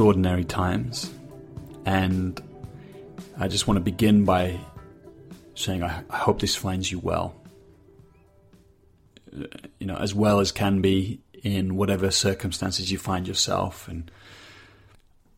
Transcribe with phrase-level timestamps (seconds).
[0.00, 1.12] extraordinary times.
[1.84, 2.42] And
[3.38, 4.58] I just want to begin by
[5.54, 7.34] saying I, hope this finds you well.
[9.30, 13.88] You know, as well as can be in whatever circumstances you find yourself.
[13.88, 14.10] And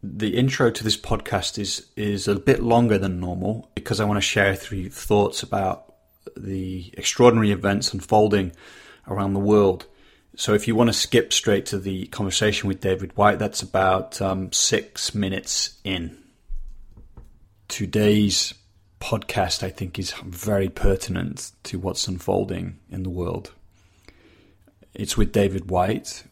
[0.01, 4.19] the intro to this podcast is is a bit longer than normal because I want
[4.19, 5.93] to share three thoughts about
[6.37, 8.52] the extraordinary events unfolding
[9.09, 9.87] around the world.
[10.35, 14.21] So if you want to skip straight to the conversation with David Whyte, that's about
[14.23, 16.17] um, six minutes in.
[17.69, 18.55] Today's
[18.99, 23.53] podcast, I think, is very pertinent to what's unfolding in the world.
[24.95, 26.25] It's with David Whyte,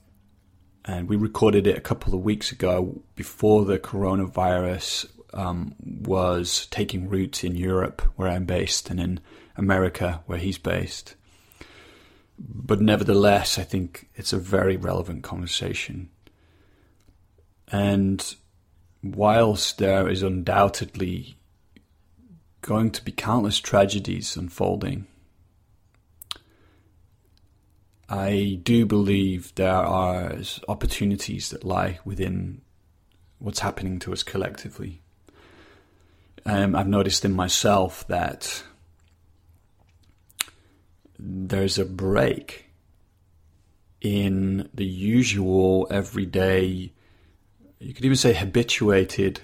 [0.86, 7.08] and we recorded it a couple of weeks ago before the coronavirus um, was taking
[7.08, 9.20] root in Europe, where I'm based, and in
[9.56, 11.16] America, where he's based.
[12.42, 16.08] But nevertheless, I think it's a very relevant conversation.
[17.68, 18.34] And
[19.02, 21.36] whilst there is undoubtedly
[22.62, 25.06] going to be countless tragedies unfolding,
[28.08, 30.34] I do believe there are
[30.66, 32.62] opportunities that lie within
[33.38, 35.02] what's happening to us collectively.
[36.46, 38.64] Um, I've noticed in myself that
[41.22, 42.66] there's a break
[44.00, 46.92] in the usual everyday,
[47.78, 49.40] you could even say habituated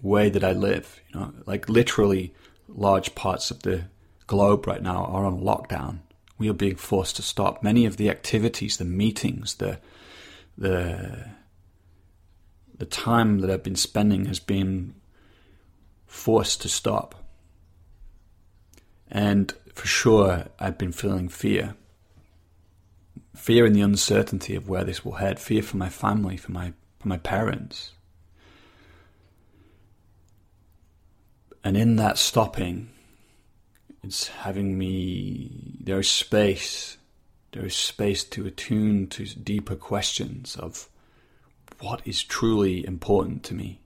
[0.00, 1.00] way that I live.
[1.08, 2.34] You know, like literally
[2.68, 3.84] large parts of the
[4.26, 6.00] globe right now are on lockdown
[6.42, 7.62] we are being forced to stop.
[7.62, 9.78] Many of the activities, the meetings, the
[10.58, 11.26] the
[12.76, 14.94] the time that I've been spending has been
[16.04, 17.21] forced to stop.
[19.12, 21.76] And for sure, I've been feeling fear.
[23.36, 25.38] Fear in the uncertainty of where this will head.
[25.38, 27.92] Fear for my family, for my for my parents.
[31.64, 32.90] And in that stopping,
[34.02, 36.96] it's having me, there is space,
[37.52, 40.88] there is space to attune to deeper questions of
[41.80, 43.80] what is truly important to me,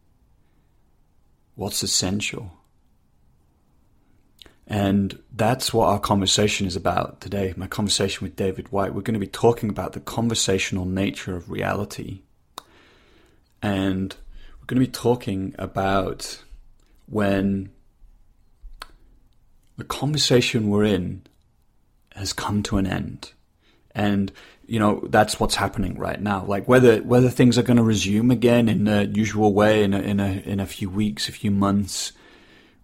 [1.54, 2.53] what's essential.
[4.66, 7.54] And that's what our conversation is about today.
[7.56, 8.94] My conversation with David Whyte.
[8.94, 12.22] We're going to be talking about the conversational nature of reality.
[13.62, 14.16] And
[14.59, 16.43] we're going to be talking about
[17.06, 17.71] when
[19.76, 21.22] the conversation we're in
[22.15, 23.32] has come to an end.
[23.94, 24.32] And,
[24.66, 26.44] you know, that's what's happening right now.
[26.44, 30.00] Like whether, whether things are going to resume again in the usual way in a,
[30.00, 32.12] in a, in a few weeks, a few months,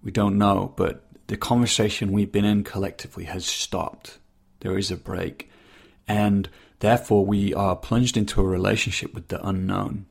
[0.04, 0.72] we don't know.
[0.76, 4.18] But the conversation we've been in collectively has stopped.
[4.60, 5.50] There is a break.
[6.08, 6.48] And
[6.80, 10.06] therefore we are plunged into a relationship with the unknown,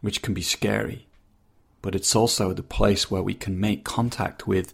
[0.00, 1.06] which can be scary.
[1.82, 4.72] But it's also the place where we can make contact with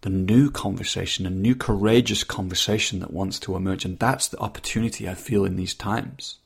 [0.00, 3.84] the new conversation, a new courageous conversation that wants to emerge.
[3.84, 6.38] And that's the opportunity I feel in these times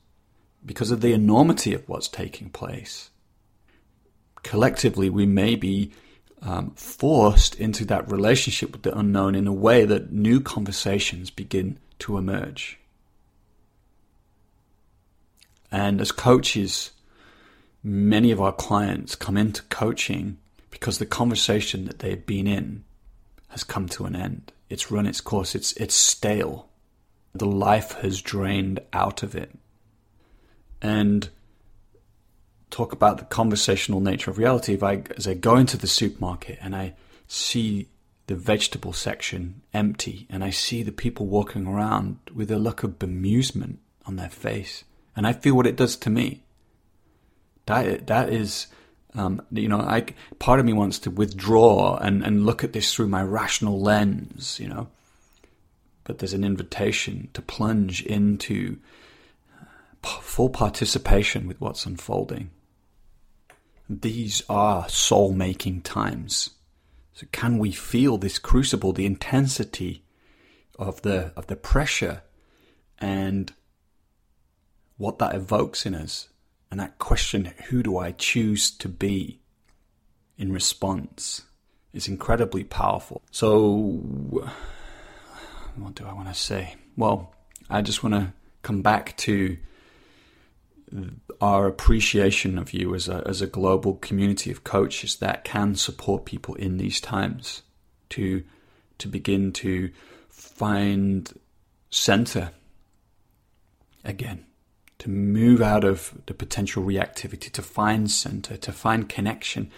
[0.65, 3.09] because of the enormity of what's taking place.
[4.43, 5.91] Collectively, we may be
[6.41, 11.77] um, forced into that relationship with the unknown in a way that new conversations begin
[11.99, 12.79] to emerge.
[15.71, 16.91] And as coaches,
[17.83, 20.37] many of our clients come into coaching
[20.69, 22.83] because the conversation that they've been in
[23.49, 24.51] has come to an end.
[24.69, 25.53] It's run its course.
[25.53, 26.69] It's it's stale.
[27.33, 29.51] The life has drained out of it.
[30.81, 31.29] And
[32.71, 34.73] talk about the conversational nature of reality.
[34.73, 36.93] If I as I go into the supermarket and I
[37.27, 37.87] see
[38.27, 42.97] the vegetable section empty and I see the people walking around with a look of
[42.97, 44.83] bemusement on their face
[45.15, 46.43] and I feel what it does to me.
[47.67, 48.67] That that is
[49.13, 50.05] um, you know, I,
[50.39, 54.57] part of me wants to withdraw and, and look at this through my rational lens,
[54.59, 54.87] you know.
[56.05, 58.77] But there's an invitation to plunge into
[59.61, 62.51] uh, full participation with what's unfolding.
[63.99, 66.51] These are soul making times.
[67.13, 70.03] So can we feel this crucible, the intensity
[70.79, 72.23] of the of the pressure
[72.99, 73.53] and
[74.97, 76.29] what that evokes in us
[76.71, 79.41] and that question, who do I choose to be
[80.37, 81.43] in response,
[81.91, 83.21] is incredibly powerful.
[83.29, 84.01] So,
[85.75, 86.75] what do I want to say?
[86.95, 87.35] Well,
[87.69, 89.57] I just want to come back to
[91.39, 96.25] our appreciation of you as a, as a global community of coaches that can support
[96.25, 97.61] people in these times
[98.09, 98.43] to
[98.97, 99.89] to begin to
[100.29, 101.33] find
[101.89, 102.51] center
[104.03, 104.45] again,
[104.99, 109.71] to move out of the potential reactivity, to find center, to find connection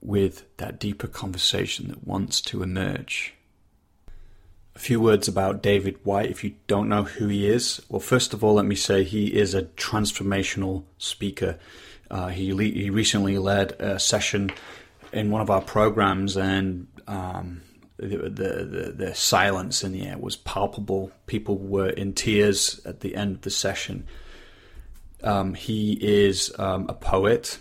[0.00, 3.34] with that deeper conversation that wants to emerge.
[4.76, 7.80] A few words about David Whyte if you don't know who he is.
[7.88, 11.58] Well, first of all, let me say he is a transformational speaker.
[12.10, 14.50] Uh, he, le- he recently led a session
[15.12, 17.62] in one of our programs, and um,
[17.96, 21.12] the, the, the, silence in the air was palpable.
[21.26, 24.06] People were in tears at the end of the session.
[25.22, 27.58] Um, he is um, a poet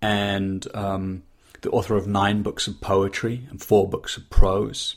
[0.00, 1.24] and um,
[1.62, 4.96] the author of nine books of poetry and four books of prose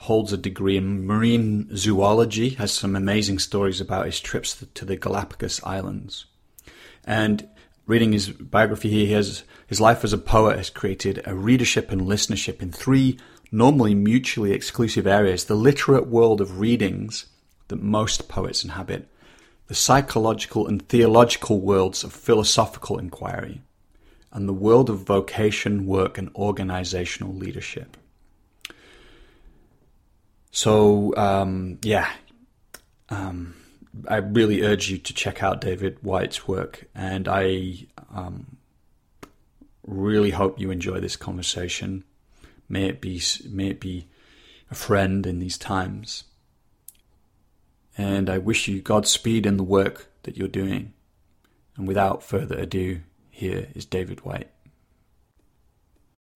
[0.00, 4.96] holds a degree in marine zoology, has some amazing stories about his trips to the
[4.96, 6.26] Galapagos Islands.
[7.04, 7.48] And
[7.86, 11.90] reading his biography here, he has, his life as a poet has created a readership
[11.90, 13.18] and listenership in three
[13.50, 17.26] normally mutually exclusive areas the literate world of readings
[17.68, 19.08] that most poets inhabit,
[19.66, 23.62] the psychological and theological worlds of philosophical inquiry,
[24.32, 27.96] and the world of vocation, work, and organizational leadership.
[30.50, 32.10] So um, yeah,
[33.10, 33.54] um,
[34.08, 38.56] I really urge you to check out David Whyte's work, and I um,
[39.86, 42.04] really hope you enjoy this conversation.
[42.68, 44.08] May it be may it be
[44.70, 46.24] a friend in these times.
[47.96, 50.92] And I wish you Godspeed in the work that you're doing.
[51.76, 53.00] And without further ado,
[53.30, 54.50] here is David Whyte.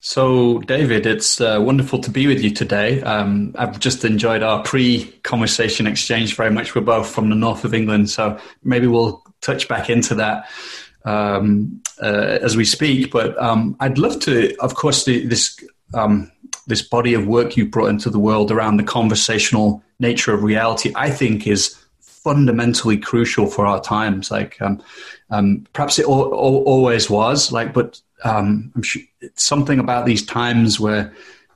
[0.05, 3.01] So, David, it's uh, wonderful to be with you today.
[3.03, 6.75] Um, I've just enjoyed our pre conversation exchange very much.
[6.75, 10.49] We're both from the north of England, so maybe we'll touch back into that
[11.05, 13.13] um, uh, as we speak.
[13.13, 15.57] But um, I'd love to, of course, the, this
[15.95, 16.33] um,
[16.67, 20.93] this body of work you brought into the world around the conversational nature of reality,
[20.97, 24.33] I think, is fundamentally crucial for our times.
[24.33, 24.83] Like, um,
[25.31, 27.53] um, perhaps it al- al- always was.
[27.53, 31.13] Like, but um, I'm sure it's something about these times where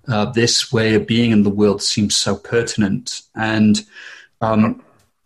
[0.09, 3.23] uh, this way of being in the world seems so pertinent.
[3.35, 3.85] And
[4.41, 4.83] um,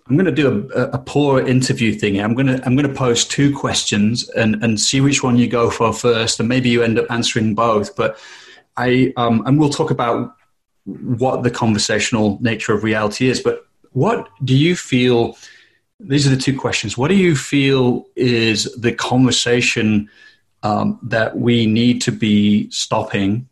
[0.08, 2.20] I'm going to do a, a, poor interview thing.
[2.20, 5.48] I'm going to I'm going to pose two questions and and see which one you
[5.48, 7.94] go for first, and maybe you end up answering both.
[7.94, 8.18] But
[8.76, 10.34] I um, and we'll talk about
[10.84, 13.40] what the conversational nature of reality is.
[13.40, 15.36] But what do you feel?
[16.00, 16.96] These are the two questions.
[16.96, 20.08] What do you feel is the conversation?
[20.62, 23.48] Um, that we need to be stopping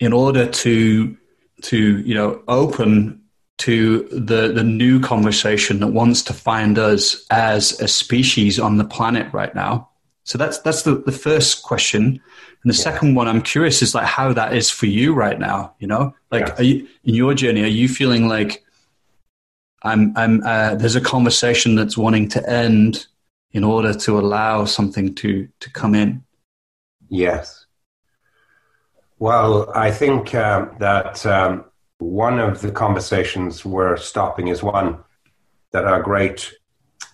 [0.00, 1.16] in order to
[1.62, 3.20] to you know open
[3.58, 8.84] to the the new conversation that wants to find us as a species on the
[8.84, 9.88] planet right now.
[10.24, 12.20] So that's that's the, the first question.
[12.62, 12.84] And the yeah.
[12.84, 16.14] second one I'm curious is like how that is for you right now, you know?
[16.30, 16.54] Like yeah.
[16.58, 18.64] are you in your journey, are you feeling like
[19.82, 23.06] I'm I'm uh, there's a conversation that's wanting to end
[23.52, 26.24] in order to allow something to, to come in?
[27.08, 27.66] Yes.
[29.18, 31.64] Well, I think uh, that um,
[31.98, 34.98] one of the conversations we're stopping is one
[35.70, 36.52] that our great,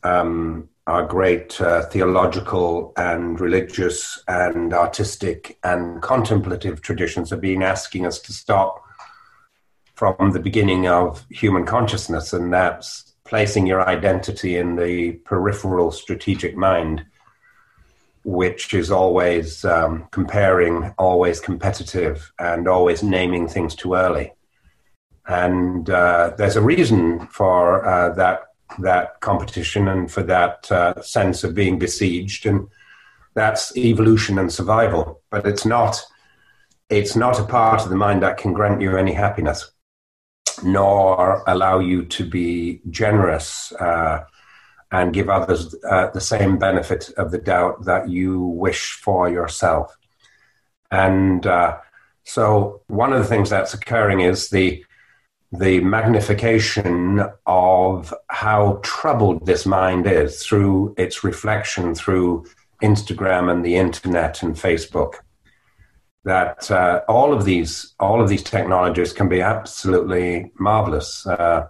[0.03, 8.07] um, our great uh, theological and religious and artistic and contemplative traditions have been asking
[8.07, 8.83] us to stop
[9.95, 16.57] from the beginning of human consciousness, and that's placing your identity in the peripheral strategic
[16.57, 17.05] mind,
[18.25, 24.33] which is always um, comparing, always competitive, and always naming things too early.
[25.27, 28.45] And uh, there's a reason for uh, that
[28.79, 32.69] that competition and for that uh, sense of being besieged, and
[33.35, 35.21] that's evolution and survival.
[35.31, 36.03] But it's not
[36.89, 39.71] it's not a part of the mind that can grant you any happiness
[40.63, 44.25] nor allow you to be generous uh,
[44.91, 49.97] and give others uh, the same benefit of the doubt that you wish for yourself.
[50.91, 51.79] And uh,
[52.25, 54.85] so, one of the things that's occurring is the
[55.53, 62.45] the magnification of how troubled this mind is through its reflection through
[62.83, 65.15] Instagram and the internet and Facebook
[66.25, 71.27] that uh, all of these all of these technologies can be absolutely marvelous.
[71.27, 71.67] Uh,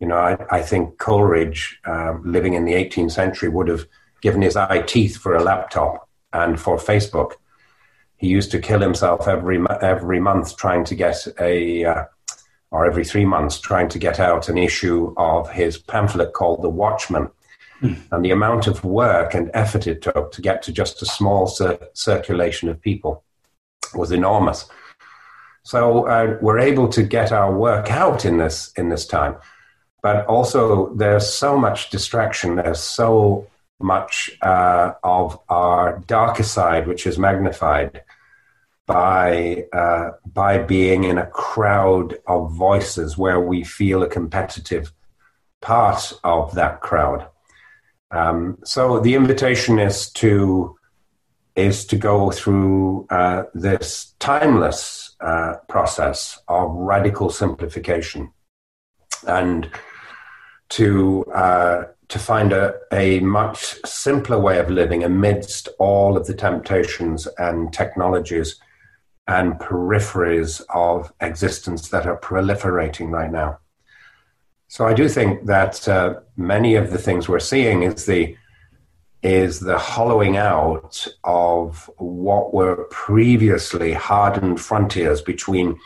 [0.00, 3.86] you know, I, I think Coleridge, uh, living in the 18th century, would have
[4.20, 7.32] given his eye teeth for a laptop and for Facebook.
[8.16, 12.04] He used to kill himself every every month trying to get a, uh,
[12.70, 16.70] or every three months trying to get out an issue of his pamphlet called The
[16.70, 17.30] Watchman.
[17.82, 17.98] Mm.
[18.10, 21.46] And the amount of work and effort it took to get to just a small
[21.46, 23.22] cir- circulation of people
[23.94, 24.68] was enormous.
[25.62, 29.36] So uh, we're able to get our work out in this in this time.
[30.02, 32.56] but also there's so much distraction.
[32.56, 33.48] There's so
[33.80, 38.02] much uh, of our darker side, which is magnified
[38.86, 44.92] by uh, by being in a crowd of voices where we feel a competitive
[45.60, 47.26] part of that crowd.
[48.12, 50.75] Um, so the invitation is to
[51.56, 58.30] is to go through uh, this timeless uh, process of radical simplification
[59.26, 59.70] and
[60.68, 66.34] to uh, to find a, a much simpler way of living amidst all of the
[66.34, 68.60] temptations and technologies
[69.26, 73.58] and peripheries of existence that are proliferating right now.
[74.68, 78.36] So I do think that uh, many of the things we're seeing is the
[79.26, 85.76] is the hollowing out of what were previously hardened frontiers between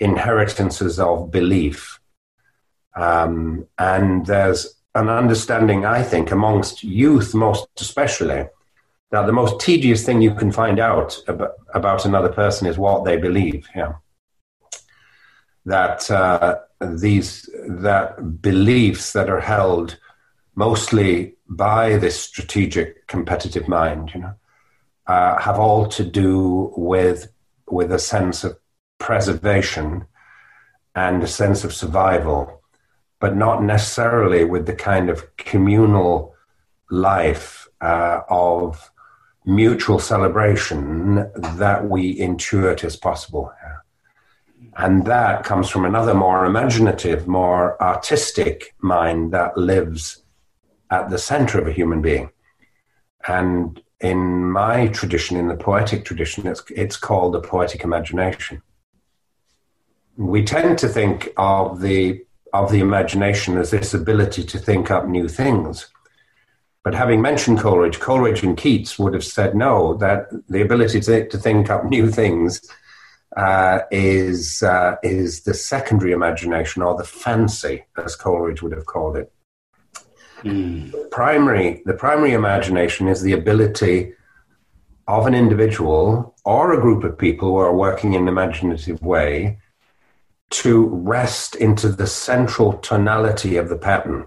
[0.00, 1.98] inheritances of belief.
[2.94, 8.48] Um, and there's an understanding, I think, amongst youth most especially,
[9.10, 13.06] that the most tedious thing you can find out about, about another person is what
[13.06, 13.66] they believe.
[13.74, 13.94] Yeah.
[15.64, 19.98] That uh, these that beliefs that are held
[20.54, 24.34] mostly by this strategic competitive mind, you know,
[25.06, 27.28] uh, have all to do with
[27.68, 28.58] with a sense of
[28.98, 30.06] preservation
[30.94, 32.62] and a sense of survival,
[33.20, 36.34] but not necessarily with the kind of communal
[36.90, 38.90] life uh, of
[39.44, 43.52] mutual celebration that we intuit as possible.
[44.76, 50.23] And that comes from another more imaginative, more artistic mind that lives
[50.90, 52.30] at the center of a human being.
[53.26, 58.62] And in my tradition, in the poetic tradition, it's, it's called the poetic imagination.
[60.16, 65.06] We tend to think of the, of the imagination as this ability to think up
[65.06, 65.88] new things.
[66.84, 71.26] But having mentioned Coleridge, Coleridge and Keats would have said no, that the ability to,
[71.26, 72.60] to think up new things
[73.38, 79.16] uh, is, uh, is the secondary imagination or the fancy, as Coleridge would have called
[79.16, 79.32] it.
[80.42, 81.10] Mm.
[81.10, 84.12] Primary, the primary imagination is the ability
[85.06, 89.58] of an individual or a group of people who are working in an imaginative way
[90.50, 94.26] to rest into the central tonality of the pattern.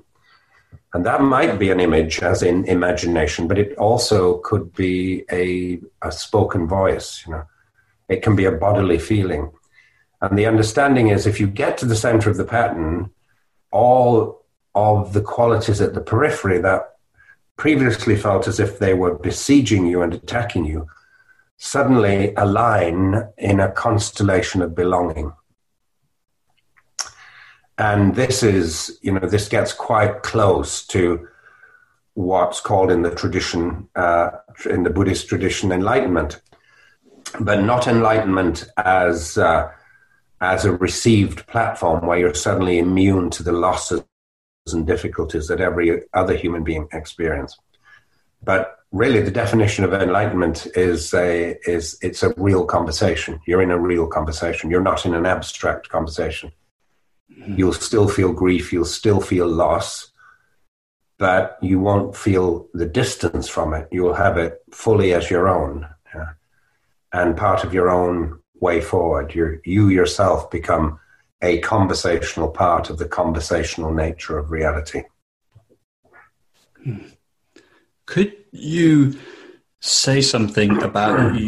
[0.93, 5.79] And that might be an image, as in imagination, but it also could be a,
[6.01, 7.43] a spoken voice, you know
[8.09, 9.51] it can be a bodily feeling.
[10.21, 13.11] And the understanding is if you get to the center of the pattern,
[13.71, 14.45] all
[14.77, 16.93] of the qualities at the periphery that
[17.55, 20.87] previously felt as if they were besieging you and attacking you
[21.57, 25.33] suddenly align in a constellation of belonging.
[27.79, 31.27] And this is, you know, this gets quite close to
[32.13, 34.29] what's called in the tradition, uh,
[34.69, 36.39] in the Buddhist tradition, enlightenment
[37.39, 39.69] but not enlightenment as uh,
[40.39, 44.03] as a received platform where you're suddenly immune to the losses
[44.73, 47.57] and difficulties that every other human being experience.
[48.43, 53.39] But really, the definition of enlightenment is a is it's a real conversation.
[53.45, 54.69] You're in a real conversation.
[54.69, 56.51] You're not in an abstract conversation.
[57.29, 58.73] You'll still feel grief.
[58.73, 60.11] You'll still feel loss.
[61.19, 63.87] But you won't feel the distance from it.
[63.91, 65.87] You'll have it fully as your own
[67.13, 69.33] and part of your own way forward.
[69.33, 70.99] you you yourself become
[71.41, 75.03] a conversational part of the conversational nature of reality.
[78.05, 79.17] Could you
[79.79, 81.39] say something about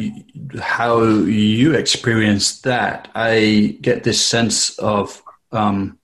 [0.60, 3.10] how you experienced that?
[3.16, 5.98] I get this sense of um,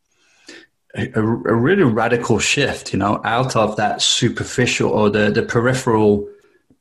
[0.95, 1.21] a, a,
[1.53, 6.27] really radical shift, you know, out of that superficial or the, the peripheral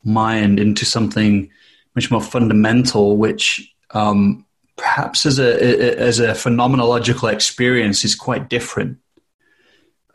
[0.05, 1.51] mind into something
[1.95, 4.44] much more fundamental, which um,
[4.77, 8.99] perhaps as a as a phenomenological experience is quite different.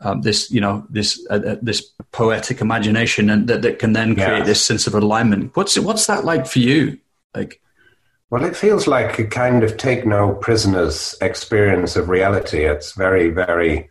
[0.02, 4.14] Um, this you know this uh, uh, this poetic imagination and that, that can then
[4.14, 5.54] create this sense of alignment.
[5.56, 6.98] What's what's that like for you?
[7.34, 7.60] Like,
[8.30, 12.64] well, it feels like a kind of take no prisoners experience of reality.
[12.64, 13.90] It's very very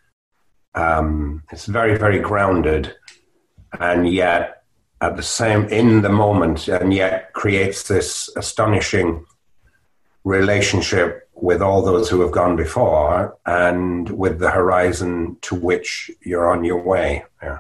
[0.76, 2.96] um, it's very very grounded,
[3.80, 4.64] and yet
[5.02, 9.26] at the same in the moment and yet creates this astonishing
[10.24, 16.52] relationship with all those who have gone before and with the horizon to which you're
[16.52, 17.24] on your way.
[17.42, 17.60] Yeah.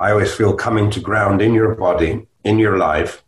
[0.00, 3.22] I always feel coming to ground in your body, in your life,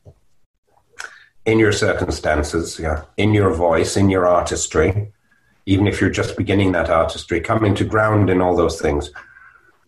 [1.45, 5.13] in your circumstances, yeah, in your voice, in your artistry,
[5.65, 9.11] even if you're just beginning that artistry, coming to ground in all those things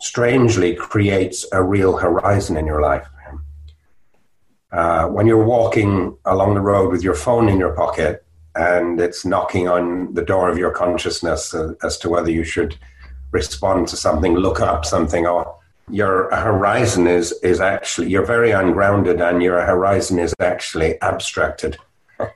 [0.01, 3.09] strangely creates a real horizon in your life.
[4.71, 8.25] Uh, when you're walking along the road with your phone in your pocket
[8.59, 12.77] and it's knocking on the door of your consciousness uh, as to whether you should
[13.31, 15.55] respond to something, look up something, or
[15.89, 21.79] your horizon is, is actually, you're very ungrounded and your horizon is actually abstracted.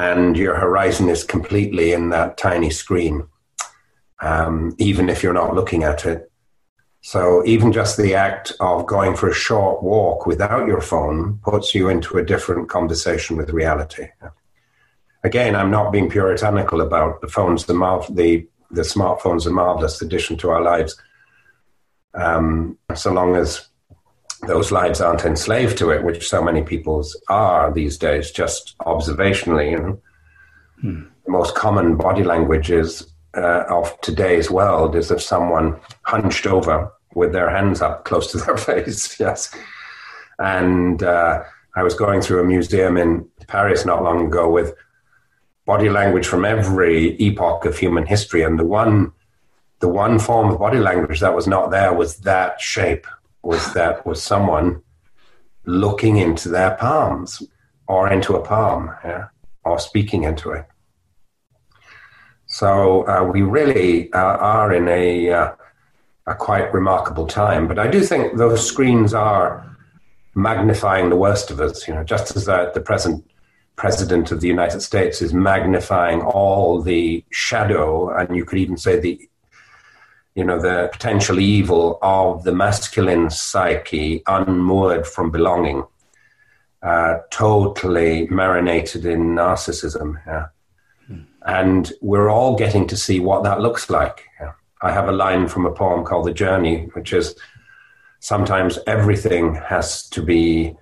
[0.00, 3.26] And your horizon is completely in that tiny screen,
[4.20, 6.30] um, even if you're not looking at it.
[7.00, 11.74] So even just the act of going for a short walk without your phone puts
[11.74, 14.06] you into a different conversation with reality.
[15.24, 17.66] Again, I'm not being puritanical about the phones.
[17.66, 21.00] The, mar- the, the smartphones a marvelous addition to our lives.
[22.14, 23.68] Um, so long as
[24.46, 29.72] those lives aren't enslaved to it, which so many people's are these days, just observationally,
[29.72, 30.00] you know.
[30.80, 31.02] Hmm.
[31.24, 36.90] The most common body language is uh, of today's world is of someone hunched over
[37.14, 39.18] with their hands up close to their face.
[39.18, 39.54] yes.
[40.38, 41.42] And uh,
[41.76, 44.74] I was going through a museum in Paris not long ago with
[45.68, 48.42] body language from every epoch of human history.
[48.42, 49.12] And the one,
[49.80, 53.06] the one form of body language that was not there was that shape,
[53.42, 54.80] was that was someone
[55.66, 57.42] looking into their palms
[57.86, 59.26] or into a palm, yeah,
[59.62, 60.64] or speaking into it.
[62.46, 65.52] So uh, we really uh, are in a, uh,
[66.26, 67.68] a quite remarkable time.
[67.68, 69.76] But I do think those screens are
[70.34, 71.86] magnifying the worst of us.
[71.86, 73.22] You know, just as the, the present
[73.78, 79.00] president of the United States is magnifying all the shadow, and you could even say
[79.00, 79.28] the
[80.34, 85.84] you know the potential evil of the masculine psyche unmoored from belonging,
[86.82, 90.20] uh, totally marinated in narcissism.
[90.26, 90.48] Yeah
[91.48, 94.26] and we're all getting to see what that looks like.
[94.82, 97.34] I have a line from a poem called The Journey, which is
[98.20, 100.76] sometimes everything has to be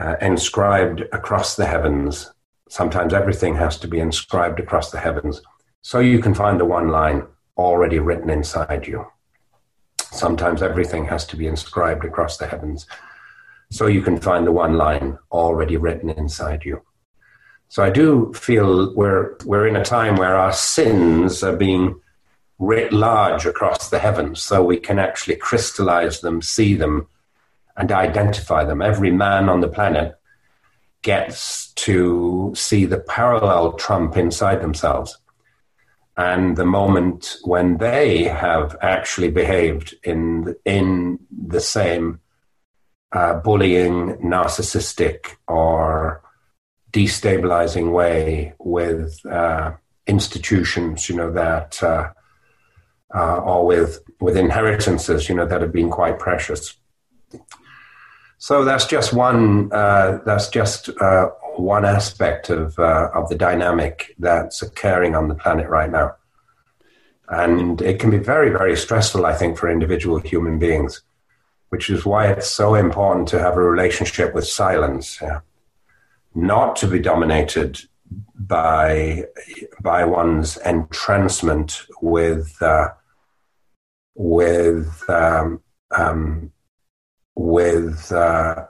[0.00, 2.32] uh, inscribed across the heavens.
[2.68, 5.42] Sometimes everything has to be inscribed across the heavens.
[5.82, 9.06] So you can find the one line already written inside you.
[10.10, 12.86] Sometimes everything has to be inscribed across the heavens.
[13.70, 16.82] So you can find the one line already written inside you.
[17.68, 22.00] So I do feel we're, we're in a time where our sins are being
[22.58, 27.06] writ large across the heavens so we can actually crystallize them, see them,
[27.80, 28.82] and identify them.
[28.82, 30.14] Every man on the planet
[31.02, 35.18] gets to see the parallel trump inside themselves.
[36.16, 42.20] And the moment when they have actually behaved in, in the same
[43.12, 46.22] uh, bullying, narcissistic, or
[46.92, 49.72] destabilizing way with uh,
[50.06, 52.10] institutions, you know, that uh,
[53.14, 56.76] uh, or with with inheritances, you know, that have been quite precious.
[58.40, 59.72] So that's just one.
[59.72, 65.34] Uh, that's just uh, one aspect of uh, of the dynamic that's occurring on the
[65.34, 66.16] planet right now,
[67.28, 69.24] and it can be very, very stressful.
[69.24, 71.02] I think for individual human beings,
[71.68, 75.18] which is why it's so important to have a relationship with silence.
[75.22, 75.40] Yeah
[76.34, 77.80] not to be dominated
[78.34, 79.24] by
[79.80, 82.88] by one's entrancement with uh,
[84.14, 86.52] with um, um,
[87.36, 88.66] with uh,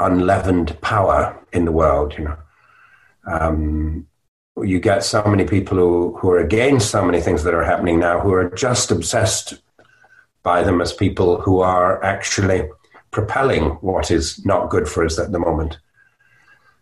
[0.00, 2.14] unleavened power in the world.
[2.18, 2.36] You know,
[3.26, 4.06] um,
[4.62, 7.98] you get so many people who who are against so many things that are happening
[7.98, 9.54] now, who are just obsessed
[10.42, 12.68] by them as people who are actually
[13.10, 15.78] propelling what is not good for us at the moment.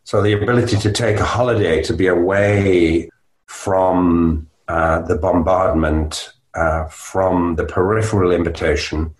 [0.04, 3.08] So the ability to take a holiday, to be away
[3.46, 9.14] from uh, the bombardment, uh, from the peripheral invitation,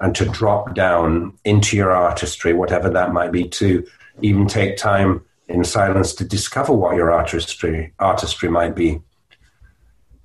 [0.00, 3.86] and to drop down into your artistry, whatever that might be, to
[4.22, 9.00] even take time in silence to discover what your artistry artistry might be.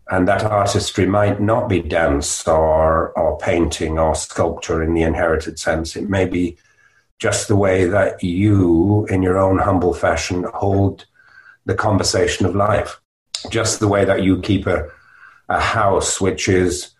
[0.09, 5.59] And that artistry might not be dance or, or painting or sculpture in the inherited
[5.59, 5.95] sense.
[5.95, 6.57] It may be
[7.17, 11.05] just the way that you, in your own humble fashion, hold
[11.65, 13.01] the conversation of life.
[13.49, 14.87] Just the way that you keep a,
[15.49, 16.91] a house which is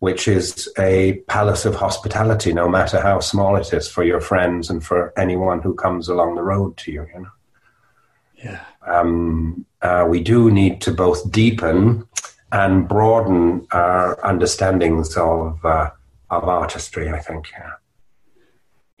[0.00, 4.68] which is a palace of hospitality, no matter how small it is, for your friends
[4.70, 7.06] and for anyone who comes along the road to you.
[7.14, 7.30] You know.
[8.42, 8.64] Yeah.
[8.86, 12.06] Um, uh, we do need to both deepen
[12.50, 15.90] and broaden our understandings of uh,
[16.30, 17.10] of artistry.
[17.10, 17.50] I think.
[17.52, 17.72] Yeah.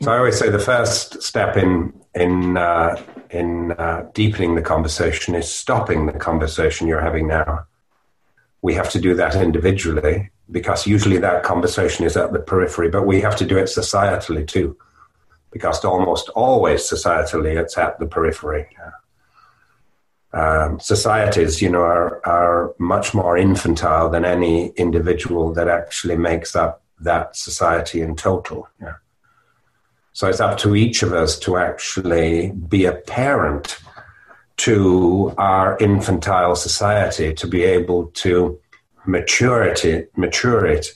[0.02, 5.34] So I always say the first step in in uh, in uh, deepening the conversation
[5.34, 7.66] is stopping the conversation you're having now.
[8.62, 13.06] we have to do that individually because usually that conversation is at the periphery, but
[13.06, 14.76] we have to do it societally too,
[15.50, 18.66] because almost always societally it's at the periphery.
[20.32, 26.54] Um, societies, you know, are, are much more infantile than any individual that actually makes
[26.54, 28.68] up that society in total.
[28.80, 28.94] Yeah.
[30.12, 33.78] So it's up to each of us to actually be a parent
[34.58, 38.60] to our infantile society to be able to
[39.06, 40.86] mature it, mature it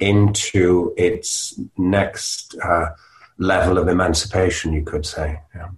[0.00, 2.90] into its next uh,
[3.38, 5.40] level of emancipation, you could say.
[5.54, 5.68] Yeah.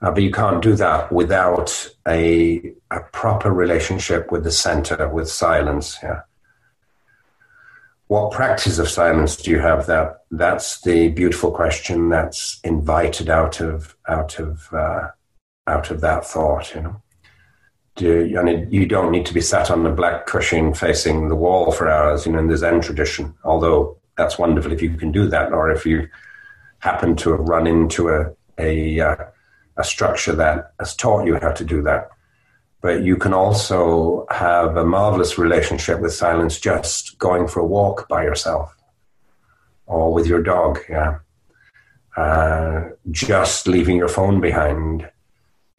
[0.00, 5.28] Uh, but you can't do that without a, a proper relationship with the center, with
[5.28, 5.96] silence.
[6.02, 6.22] Yeah.
[8.08, 9.86] What practice of silence do you have?
[9.86, 15.08] That that's the beautiful question that's invited out of out of uh,
[15.66, 16.74] out of that thought.
[16.74, 17.01] You know,
[17.96, 21.36] do I mean, you don't need to be sat on a black cushion facing the
[21.36, 22.26] wall for hours.
[22.26, 25.70] You know, in the Zen tradition, although that's wonderful if you can do that, or
[25.70, 26.08] if you
[26.78, 29.16] happen to have run into a a uh,
[29.76, 32.08] a structure that has taught you how to do that.
[32.80, 38.08] But you can also have a marvelous relationship with silence just going for a walk
[38.08, 38.74] by yourself
[39.86, 41.18] or with your dog, yeah.
[42.16, 45.08] Uh, just leaving your phone behind,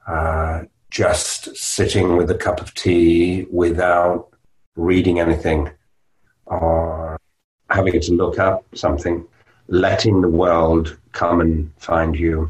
[0.08, 0.63] uh,
[0.94, 4.30] just sitting with a cup of tea without
[4.76, 5.70] reading anything
[6.46, 7.20] or
[7.70, 9.26] having to look up something,
[9.68, 12.50] letting the world come and find you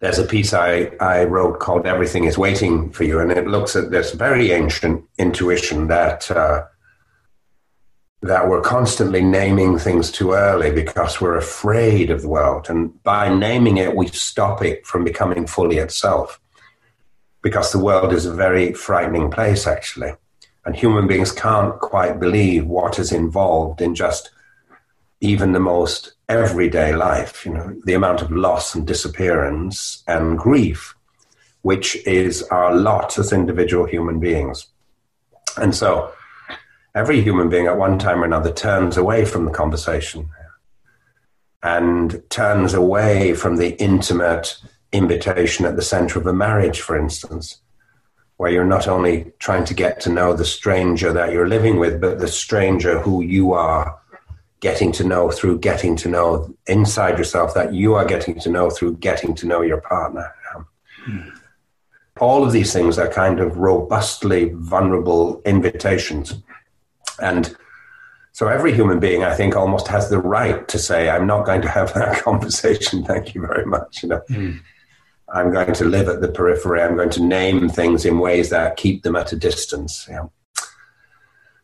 [0.00, 3.76] there's a piece I, I wrote called Everything is Waiting for You, and it looks
[3.76, 6.64] at this very ancient intuition that uh,
[8.22, 12.68] that we're constantly naming things too early because we're afraid of the world.
[12.68, 16.39] And by naming it, we stop it from becoming fully itself.
[17.42, 20.12] Because the world is a very frightening place, actually.
[20.64, 24.30] And human beings can't quite believe what is involved in just
[25.20, 30.94] even the most everyday life, you know, the amount of loss and disappearance and grief,
[31.62, 34.66] which is our lot as individual human beings.
[35.56, 36.12] And so
[36.94, 40.28] every human being at one time or another turns away from the conversation
[41.62, 44.56] and turns away from the intimate
[44.92, 47.60] invitation at the center of a marriage, for instance,
[48.36, 52.00] where you're not only trying to get to know the stranger that you're living with,
[52.00, 53.98] but the stranger who you are
[54.60, 58.70] getting to know through getting to know inside yourself that you are getting to know
[58.70, 60.32] through getting to know your partner.
[60.54, 60.66] Um,
[61.06, 61.32] mm.
[62.20, 66.34] All of these things are kind of robustly vulnerable invitations.
[67.22, 67.56] And
[68.32, 71.62] so every human being, I think, almost has the right to say, I'm not going
[71.62, 73.04] to have that conversation.
[73.04, 74.02] Thank you very much.
[74.02, 74.60] You know, mm.
[75.32, 76.82] I'm going to live at the periphery.
[76.82, 80.08] I'm going to name things in ways that keep them at a distance.
[80.08, 80.32] Know?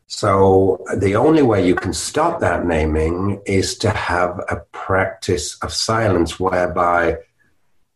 [0.06, 5.72] So the only way you can stop that naming is to have a practice of
[5.72, 7.16] silence whereby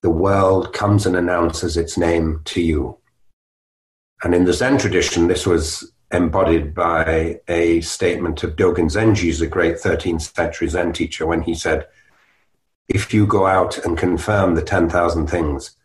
[0.01, 2.99] the world comes and announces its name to you.
[4.25, 9.47] And in the Zen tradition, this was embodied by a statement of Dogen Zenji, the
[9.47, 11.87] great 13th century Zen teacher, when he said,
[12.91, 15.77] If you go out and confirm the 10,000 things,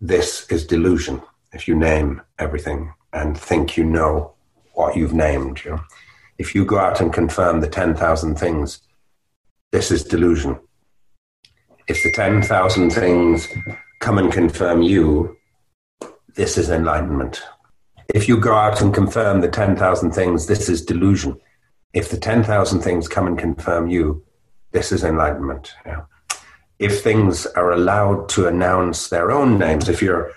[0.00, 1.20] this is delusion.
[1.52, 4.32] If you name everything and think you know
[4.74, 5.64] what you've named.
[5.64, 5.80] You know?
[6.38, 8.82] If you go out and confirm the 10,000 things,
[9.72, 10.60] this is delusion.
[11.88, 13.48] If the 10,000 things
[13.98, 15.36] come and confirm you,
[16.36, 17.42] this is enlightenment.
[18.14, 21.40] If you go out and confirm the 10,000 things, this is delusion.
[21.94, 24.24] If the 10,000 things come and confirm you,
[24.70, 25.74] this is enlightenment.
[25.84, 26.02] Yeah.
[26.82, 30.32] If things are allowed to announce their own names, if you're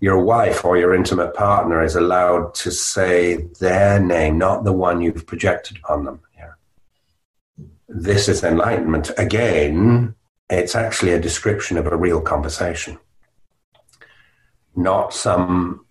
[0.00, 5.00] your wife or your intimate partner is allowed to say their name, not the one
[5.00, 6.20] you've projected upon them.
[6.36, 6.52] Yeah.
[7.88, 9.10] This is enlightenment.
[9.18, 10.14] Again,
[10.48, 12.98] it's actually a description of a real conversation,
[14.74, 15.84] not some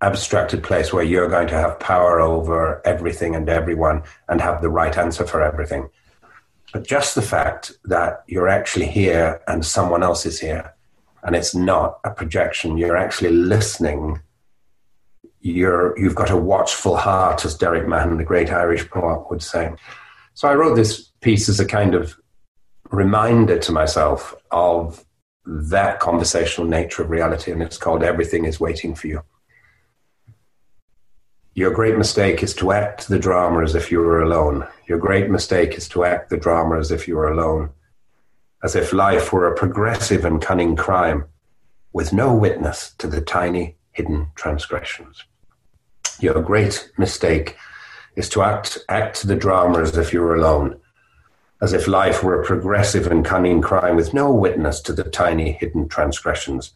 [0.00, 4.70] abstracted place where you're going to have power over everything and everyone and have the
[4.70, 5.88] right answer for everything.
[6.72, 10.74] But just the fact that you're actually here and someone else is here
[11.26, 12.78] and it's not a projection.
[12.78, 14.20] You're actually listening.
[15.40, 19.74] You're, you've got a watchful heart, as Derek Mahon, the great Irish poet, would say.
[20.34, 22.16] So I wrote this piece as a kind of
[22.90, 25.04] reminder to myself of
[25.44, 29.22] that conversational nature of reality, and it's called Everything is Waiting for You.
[31.56, 34.64] Your great mistake is to act the drama as if you were alone.
[34.86, 37.70] Your great mistake is to act the drama as if you were alone
[38.66, 41.24] as if life were a progressive and cunning crime
[41.92, 45.24] with no witness to the tiny hidden transgressions.
[46.18, 47.56] Your great mistake
[48.16, 50.80] is to act, act the drama as if you were alone,
[51.62, 55.52] as if life were a progressive and cunning crime with no witness to the tiny
[55.52, 56.72] hidden transgressions.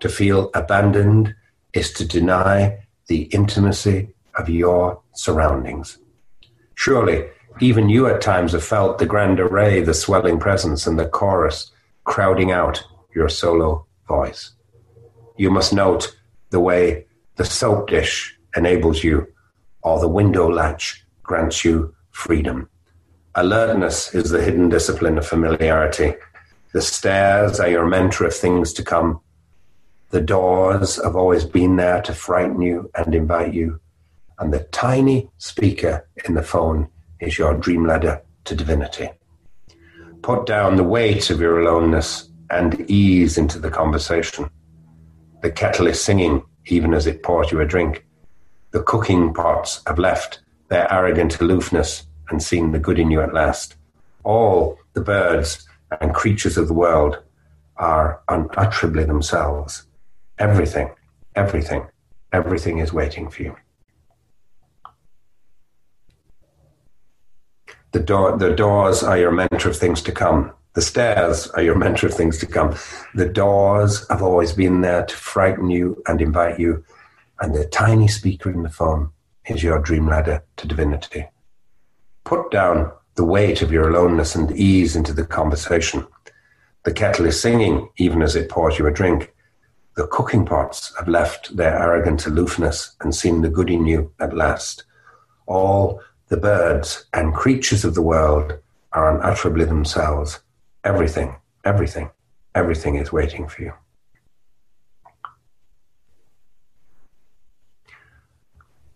[0.00, 1.34] To feel abandoned
[1.74, 5.98] is to deny the intimacy of your surroundings.
[6.74, 7.28] Surely,
[7.60, 11.70] even you at times have felt the grand array, the swelling presence, and the chorus
[12.04, 12.82] crowding out
[13.14, 14.52] your solo voice.
[15.36, 16.16] You must note
[16.50, 19.26] the way the soap dish enables you,
[19.82, 22.68] or the window latch grants you freedom.
[23.34, 26.14] Alertness is the hidden discipline of familiarity.
[26.72, 29.20] The stairs are your mentor of things to come.
[30.14, 33.80] The doors have always been there to frighten you and invite you.
[34.38, 39.10] And the tiny speaker in the phone is your dream ladder to divinity.
[40.22, 44.48] Put down the weight of your aloneness and ease into the conversation.
[45.42, 48.06] The kettle is singing even as it pours you a drink.
[48.70, 53.34] The cooking pots have left their arrogant aloofness and seen the good in you at
[53.34, 53.74] last.
[54.22, 55.66] All the birds
[56.00, 57.18] and creatures of the world
[57.76, 59.83] are unutterably themselves.
[60.38, 60.90] Everything,
[61.36, 61.86] everything,
[62.32, 63.56] everything is waiting for you.
[67.92, 70.52] The, door, the doors are your mentor of things to come.
[70.72, 72.74] The stairs are your mentor of things to come.
[73.14, 76.84] The doors have always been there to frighten you and invite you.
[77.40, 79.10] And the tiny speaker in the phone
[79.46, 81.26] is your dream ladder to divinity.
[82.24, 86.06] Put down the weight of your aloneness and ease into the conversation.
[86.84, 89.33] The kettle is singing even as it pours you a drink.
[89.96, 94.34] The cooking pots have left their arrogant aloofness and seen the good in you at
[94.34, 94.84] last.
[95.46, 98.58] All the birds and creatures of the world
[98.92, 100.40] are unutterably themselves.
[100.82, 102.10] Everything, everything,
[102.54, 103.72] everything is waiting for you.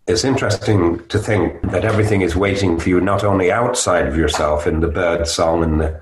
[0.05, 4.65] It's interesting to think that everything is waiting for you not only outside of yourself
[4.65, 6.01] in the bird song and the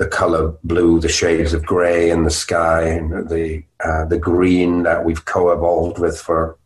[0.00, 4.82] the color blue, the shades of gray in the sky, and the uh, the green
[4.84, 6.56] that we've co-evolved with for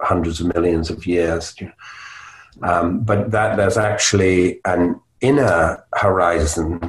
[0.00, 1.54] hundreds of millions of years.
[2.62, 6.80] Um, but that there's actually an inner horizon,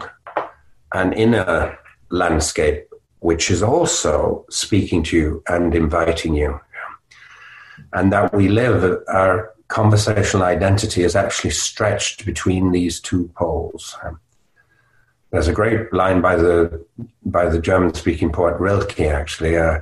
[0.94, 1.78] an inner
[2.12, 2.88] landscape,
[3.20, 6.62] which is also speaking to you and inviting you,
[7.92, 13.98] and that we live our conversational identity is actually stretched between these two poles.
[14.02, 14.18] Um,
[15.32, 16.86] there's a great line by the
[17.26, 19.00] by the German-speaking poet Rilke.
[19.00, 19.80] Actually, uh,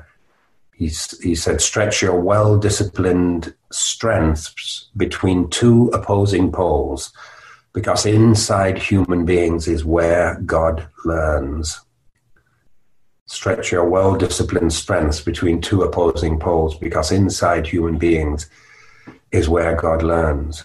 [0.74, 0.88] he
[1.22, 7.12] he said, "Stretch your well-disciplined strengths between two opposing poles,
[7.74, 11.80] because inside human beings is where God learns."
[13.26, 18.50] Stretch your well-disciplined strengths between two opposing poles, because inside human beings
[19.32, 20.64] is where God learns.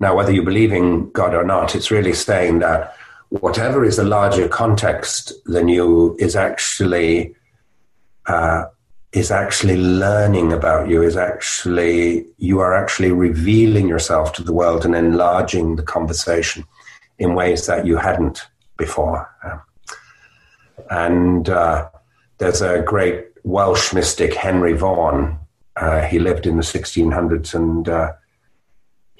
[0.00, 2.96] Now, whether you believe in God or not, it's really saying that
[3.40, 7.34] whatever is a larger context than you is actually
[8.26, 8.64] uh,
[9.12, 14.84] is actually learning about you is actually you are actually revealing yourself to the world
[14.84, 16.64] and enlarging the conversation
[17.18, 19.28] in ways that you hadn't before.
[20.90, 21.88] And uh,
[22.38, 25.38] there's a great welsh mystic henry vaughan
[25.76, 28.12] uh, he lived in the 1600s and uh,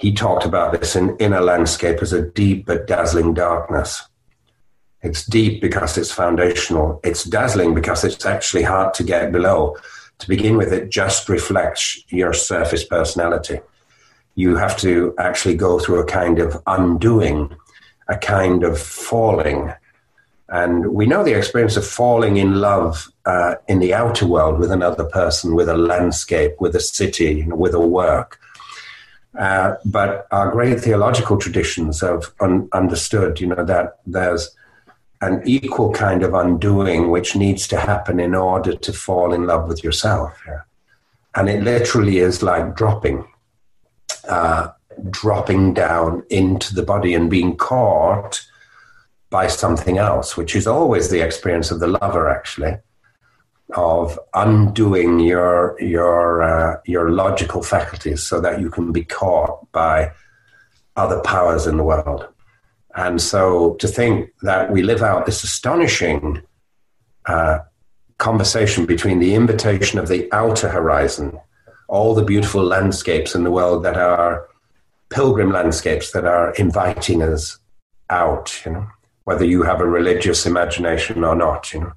[0.03, 4.03] he talked about this in inner landscape as a deep but dazzling darkness.
[5.01, 7.01] It's deep because it's foundational.
[7.05, 9.77] It's dazzling because it's actually hard to get below.
[10.19, 13.61] To begin with, it just reflects your surface personality.
[14.35, 17.55] You have to actually go through a kind of undoing,
[18.09, 19.73] a kind of falling.
[20.49, 24.73] And we know the experience of falling in love uh, in the outer world with
[24.73, 28.41] another person, with a landscape, with a city, with a work.
[29.39, 34.55] Uh, but our great theological traditions have un- understood, you know, that there's
[35.23, 39.69] an equal kind of undoing which needs to happen in order to fall in love
[39.69, 40.39] with yourself.
[40.47, 40.61] Yeah?
[41.35, 43.27] And it literally is like dropping,
[44.29, 44.69] uh,
[45.11, 48.45] dropping down into the body and being caught
[49.31, 52.77] by something else, which is always the experience of the lover, actually
[53.77, 60.13] of undoing your your uh, your logical faculties so that you can be caught by
[60.97, 62.27] other powers in the world.
[62.95, 66.43] And so to think that we live out this astonishing
[67.27, 67.61] uh,
[68.19, 71.39] conversation between the invitation of the outer horizon,
[71.89, 74.47] all the beautiful landscapes in the world that are
[75.09, 77.59] pilgrim landscapes that are inviting us
[78.11, 78.87] out, you know,
[79.25, 81.93] whether you have a religious imagination or not, you know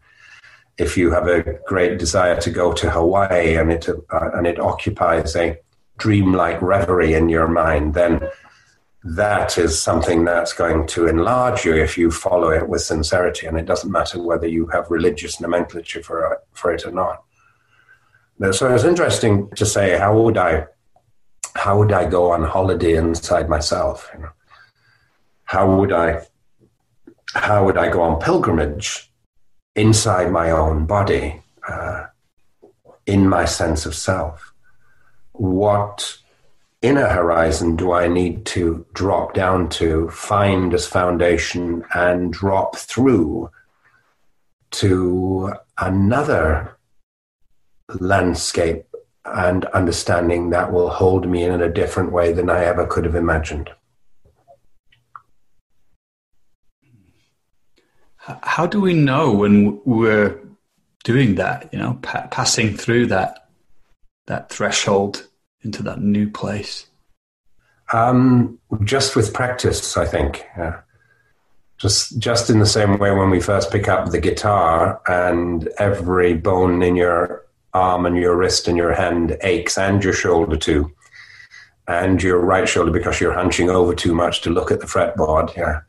[0.77, 4.59] if you have a great desire to go to Hawaii and it uh, and it
[4.59, 5.57] occupies a
[5.97, 8.27] dreamlike reverie in your mind, then
[9.05, 13.45] that is something that's going to enlarge you if you follow it with sincerity.
[13.45, 17.23] And it doesn't matter whether you have religious nomenclature for, uh, for it or not.
[18.51, 20.65] So it's interesting to say, how would I,
[21.55, 24.09] how would I go on holiday inside myself?
[24.13, 24.29] You know?
[25.43, 26.25] How would I,
[27.35, 29.11] how would I go on pilgrimage
[29.75, 32.05] inside my own body, uh,
[33.05, 34.53] in my sense of self?
[35.33, 36.17] What
[36.81, 43.49] inner horizon do I need to drop down to, find as foundation, and drop through
[44.71, 46.77] to another
[47.99, 48.85] landscape
[49.25, 53.15] and understanding that will hold me in a different way than I ever could have
[53.15, 53.69] imagined.
[58.43, 60.39] How do we know when we're
[61.03, 61.69] doing that?
[61.71, 63.49] You know, pa- passing through that
[64.27, 65.27] that threshold
[65.63, 66.88] into that new place?
[67.93, 70.45] Um, just with practice, I think.
[70.57, 70.81] Yeah.
[71.77, 76.33] Just, just in the same way when we first pick up the guitar and every
[76.33, 80.91] bone in your arm and your wrist and your hand aches and your shoulder too,
[81.88, 85.55] and your right shoulder because you're hunching over too much to look at the fretboard.
[85.55, 85.81] Yeah.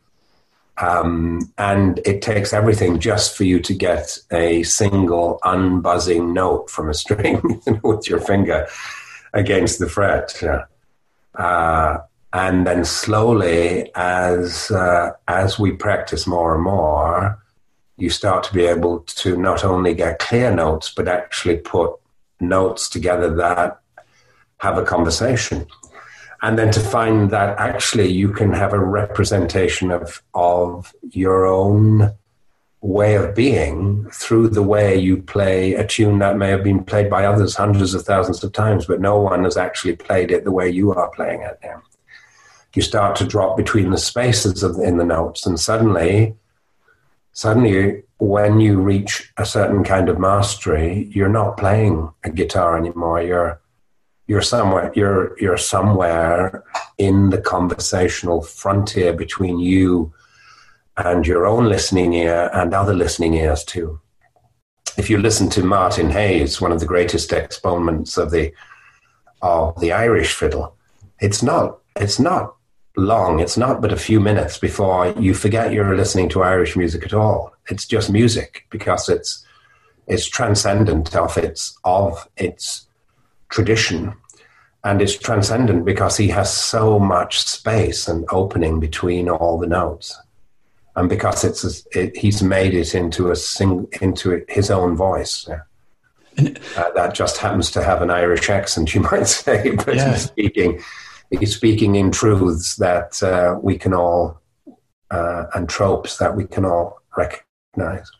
[0.78, 6.90] Um, and it takes everything just for you to get a single unbuzzing note from
[6.90, 8.66] a string with your finger
[9.32, 10.42] against the fret.
[11.34, 11.98] Uh,
[12.32, 17.38] and then slowly, as uh, as we practice more and more,
[17.96, 21.92] you start to be able to not only get clear notes, but actually put
[22.40, 23.80] notes together that
[24.58, 25.66] have a conversation.
[26.42, 32.14] And then to find that actually you can have a representation of of your own
[32.86, 37.10] way of being through the way you play a tune that may have been played
[37.10, 40.52] by others hundreds of thousands of times, but no one has actually played it the
[40.52, 41.58] way you are playing it.
[41.62, 41.82] now.
[42.74, 46.36] You start to drop between the spaces of, in the notes, and suddenly,
[47.32, 53.22] suddenly, when you reach a certain kind of mastery, you're not playing a guitar anymore.
[53.22, 53.60] You're
[54.26, 56.64] you're somewhere you're you're somewhere
[56.98, 60.12] in the conversational frontier between you
[60.96, 64.00] and your own listening ear and other listening ears too.
[64.96, 68.52] If you listen to Martin Hayes, one of the greatest exponents of the
[69.42, 70.74] of the Irish fiddle,
[71.20, 72.56] it's not it's not
[72.96, 73.40] long.
[73.40, 77.14] It's not but a few minutes before you forget you're listening to Irish music at
[77.14, 77.52] all.
[77.68, 79.44] It's just music because it's
[80.06, 82.85] it's transcendent of its of its
[83.56, 84.12] tradition
[84.84, 90.14] and it's transcendent because he has so much space and opening between all the notes
[90.94, 95.48] and because it's a, it, he's made it into a sing into his own voice.
[95.48, 95.60] Yeah.
[96.76, 100.12] Uh, that just happens to have an Irish accent, you might say, but yeah.
[100.12, 100.82] he's speaking
[101.30, 104.38] he's speaking in truths that uh, we can all
[105.10, 108.10] uh, and tropes that we can all recognize.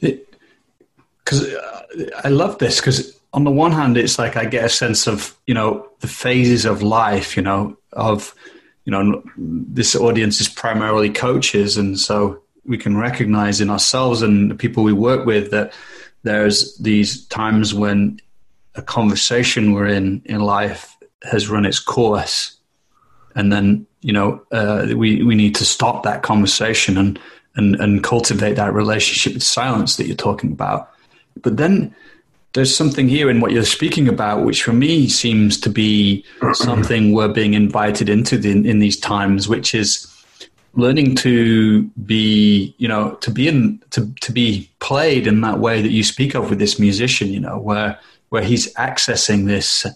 [0.00, 1.82] Because uh,
[2.24, 5.36] I love this because on the one hand, it's like I get a sense of
[5.46, 8.34] you know the phases of life, you know of
[8.86, 14.50] you know, this audience is primarily coaches, and so we can recognize in ourselves and
[14.50, 15.72] the people we work with that
[16.22, 18.18] there's these times when
[18.74, 22.56] a conversation we're in in life has run its course,
[23.34, 27.18] and then you know uh, we we need to stop that conversation and
[27.56, 30.90] and and cultivate that relationship with silence that you're talking about.
[31.42, 31.94] But then
[32.52, 37.12] there's something here in what you're speaking about, which for me seems to be something
[37.12, 40.12] we're being invited into the, in these times, which is
[40.74, 45.80] learning to be, you know, to be in, to, to be played in that way
[45.82, 47.98] that you speak of with this musician, you know, where,
[48.28, 49.86] where he's accessing this,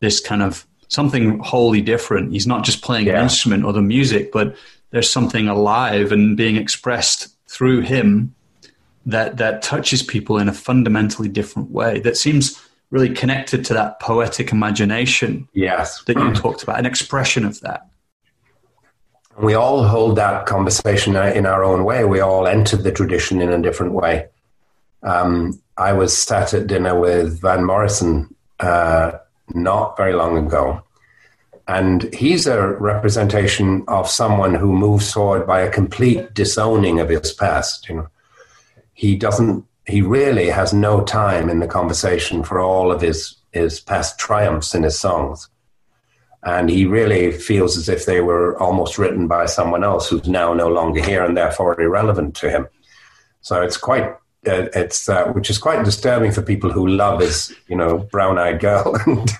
[0.00, 2.32] this kind of something wholly different.
[2.32, 3.18] He's not just playing yeah.
[3.18, 4.56] an instrument or the music, but
[4.90, 8.34] there's something alive and being expressed through him
[9.08, 13.98] that that touches people in a fundamentally different way that seems really connected to that
[14.00, 16.02] poetic imagination yes.
[16.04, 17.86] that you talked about an expression of that.
[19.38, 22.04] We all hold that conversation in our own way.
[22.04, 24.28] We all entered the tradition in a different way.
[25.02, 29.12] Um, i was sat at dinner with van morrison uh,
[29.54, 30.82] not very long ago.
[31.68, 37.32] And he's a representation of someone who moves forward by a complete disowning of his
[37.32, 38.08] past you know
[38.98, 43.78] he doesn't he really has no time in the conversation for all of his his
[43.80, 45.48] past triumphs in his songs
[46.42, 50.52] and he really feels as if they were almost written by someone else who's now
[50.52, 52.66] no longer here and therefore irrelevant to him
[53.40, 54.10] so it's quite
[54.46, 58.60] uh, it's uh, which is quite disturbing for people who love his, you know, brown-eyed
[58.60, 59.36] girl and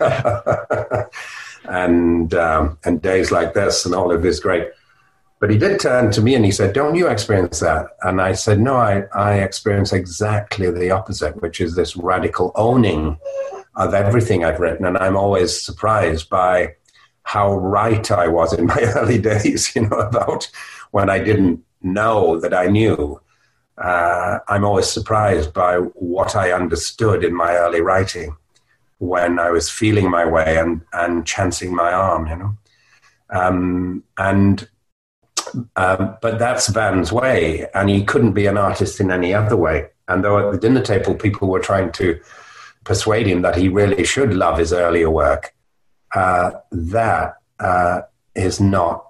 [1.64, 4.68] and um, and days like this and all of his great.
[5.40, 8.32] But he did turn to me and he said, "Don't you experience that?" And I
[8.32, 13.18] said, "No, I I experience exactly the opposite, which is this radical owning
[13.76, 16.74] of everything I've written, and I'm always surprised by."
[17.28, 20.50] how right I was in my early days, you know, about
[20.92, 23.20] when I didn't know that I knew.
[23.76, 28.34] Uh, I'm always surprised by what I understood in my early writing
[28.98, 32.56] when I was feeling my way and, and chancing my arm, you know.
[33.30, 34.66] Um, and
[35.76, 39.88] um, but that's Van's way, and he couldn't be an artist in any other way.
[40.08, 42.18] And though at the dinner table people were trying to
[42.84, 45.54] persuade him that he really should love his earlier work,
[46.14, 48.02] uh, that uh,
[48.34, 49.04] is not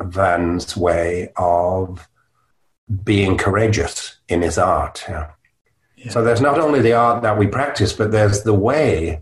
[0.00, 2.08] Van's way of
[3.04, 5.04] being courageous in his art.
[5.08, 5.30] Yeah.
[5.96, 6.10] Yeah.
[6.10, 9.20] So there's not only the art that we practice, but there's the way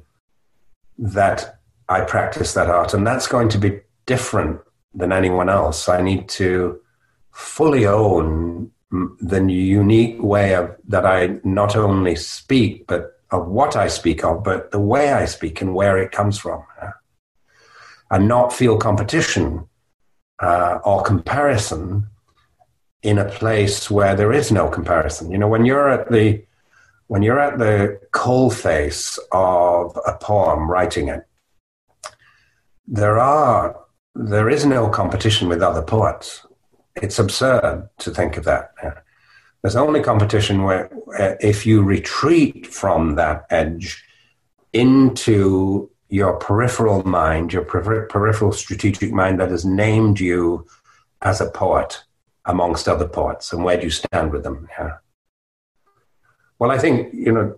[0.99, 4.61] that I practice that art, and that's going to be different
[4.95, 5.89] than anyone else.
[5.89, 6.81] I need to
[7.33, 8.71] fully own
[9.21, 14.43] the unique way of that I not only speak, but of what I speak of,
[14.43, 16.65] but the way I speak and where it comes from.
[16.83, 16.93] Yeah
[18.11, 19.67] and not feel competition
[20.41, 22.07] uh, or comparison
[23.03, 25.31] in a place where there is no comparison.
[25.31, 26.45] You know, when you're at the
[27.07, 31.25] when you're at the coal face of a poem, writing it,
[32.87, 33.81] there are
[34.29, 36.47] there is no competition with other poets.
[36.97, 38.73] It's absurd to think of that.
[39.63, 40.91] There's only competition where
[41.41, 44.05] if you retreat from that edge
[44.73, 50.67] into your peripheral mind, your peripheral strategic mind that has named you
[51.23, 52.03] as a poet
[52.45, 54.69] amongst other poets, and where do you stand with them?
[54.79, 54.97] Yeah.
[56.59, 57.57] Well, I think you know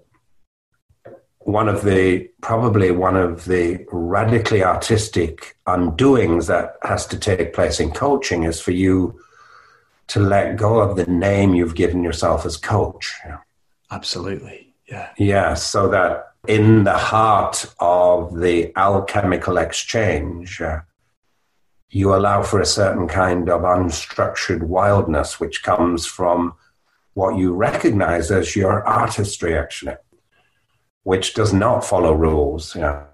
[1.45, 7.81] one of the probably one of the radically artistic undoings that has to take place
[7.81, 9.19] in coaching is for you
[10.09, 13.15] to let go of the name you've given yourself as coach.
[13.91, 14.73] Absolutely.
[14.89, 15.09] Yeah.
[15.17, 15.55] Yeah.
[15.55, 20.81] So that in the heart of the alchemical exchange, uh,
[21.91, 26.55] you allow for a certain kind of unstructured wildness which comes from
[27.15, 29.95] what you recognize as your artistry, actually,
[31.05, 32.77] which does not follow rules.
[32.77, 33.05] Yeah.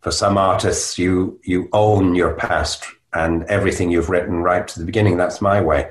[0.00, 4.84] For some artists, you, you own your past and everything you've written right to the
[4.84, 5.16] beginning.
[5.16, 5.90] That's my way.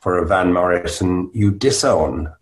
[0.00, 2.32] For a Van Morrison, you disown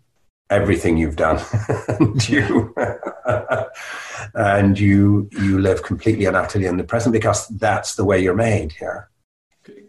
[0.49, 1.39] everything you've done
[1.87, 2.75] and you
[4.33, 8.35] and you you live completely and utterly in the present because that's the way you're
[8.35, 9.09] made here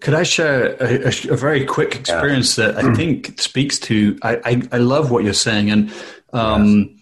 [0.00, 2.72] could I share a, a, a very quick experience yeah.
[2.72, 4.18] that I think speaks to?
[4.22, 5.92] I, I, I, love what you're saying, and
[6.32, 7.01] um, yes.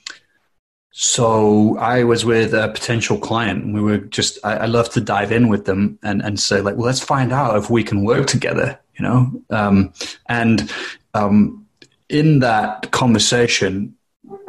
[0.93, 4.39] So I was with a potential client, and we were just.
[4.45, 7.33] I, I, love to dive in with them and and say like, well, let's find
[7.33, 9.43] out if we can work together, you know.
[9.51, 9.93] Um,
[10.29, 10.73] and
[11.15, 11.67] um,
[12.09, 13.95] in that conversation,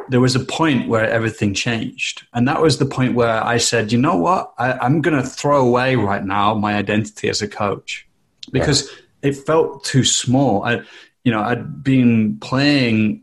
[0.08, 2.26] there was a point where everything changed.
[2.34, 4.52] And that was the point where I said, you know what?
[4.58, 8.06] I, am going to throw away right now my identity as a coach
[8.50, 9.30] because yeah.
[9.30, 10.64] it felt too small.
[10.64, 10.82] I,
[11.24, 13.22] you know, I'd been playing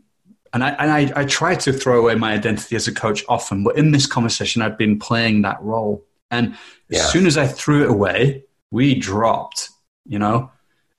[0.52, 3.62] and I, and I, I tried to throw away my identity as a coach often,
[3.62, 6.04] but in this conversation, I'd been playing that role.
[6.30, 6.56] And
[6.88, 7.00] yeah.
[7.00, 9.70] as soon as I threw it away, we dropped,
[10.06, 10.50] you know?